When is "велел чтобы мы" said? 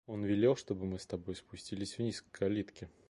0.25-0.97